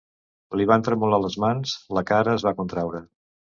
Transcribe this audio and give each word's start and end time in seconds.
Li 0.61 0.65
van 0.71 0.85
tremolar 0.87 1.19
les 1.27 1.37
mans, 1.45 1.75
la 1.99 2.05
cara 2.15 2.35
es 2.41 2.49
va 2.51 2.57
contraure. 2.65 3.07